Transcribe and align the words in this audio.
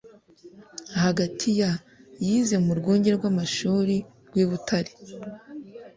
hagati 1.03 1.47
ya- 1.59 1.71
yize 2.25 2.55
murwunge 2.65 3.09
rw'amashuri 3.17 3.95
rw'i 4.27 4.45
butare 4.49 4.91